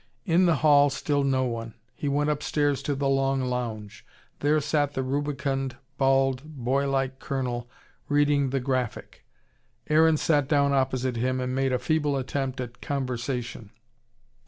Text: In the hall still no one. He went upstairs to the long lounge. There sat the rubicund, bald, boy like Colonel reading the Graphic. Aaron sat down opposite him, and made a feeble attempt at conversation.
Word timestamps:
In 0.25 0.47
the 0.47 0.55
hall 0.55 0.89
still 0.89 1.23
no 1.23 1.43
one. 1.43 1.75
He 1.93 2.07
went 2.07 2.31
upstairs 2.31 2.81
to 2.81 2.95
the 2.95 3.07
long 3.07 3.39
lounge. 3.39 4.03
There 4.39 4.59
sat 4.59 4.95
the 4.95 5.03
rubicund, 5.03 5.77
bald, 5.99 6.41
boy 6.43 6.89
like 6.89 7.19
Colonel 7.19 7.69
reading 8.07 8.49
the 8.49 8.59
Graphic. 8.59 9.27
Aaron 9.91 10.17
sat 10.17 10.47
down 10.47 10.73
opposite 10.73 11.17
him, 11.17 11.39
and 11.39 11.53
made 11.53 11.71
a 11.71 11.77
feeble 11.77 12.17
attempt 12.17 12.59
at 12.59 12.81
conversation. 12.81 13.69